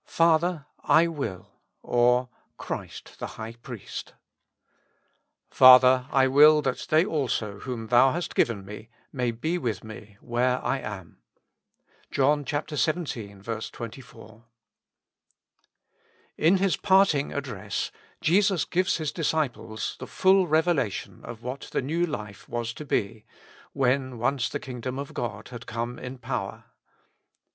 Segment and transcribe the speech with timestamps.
[0.23, 1.51] "Father, I will;"
[1.83, 4.15] or, Christ the High Priest.
[5.51, 10.17] Father, I will that they also whom Thou hast given me may be with me
[10.19, 11.17] where I am,—
[12.11, 13.31] ^JOHN xvii.
[13.69, 14.45] 24.
[16.35, 17.91] IN His parting address,
[18.21, 23.23] Jesus gives His disciples the full revelation of what the New Life was to be,
[23.73, 26.63] when once the kingdom of God had come in power.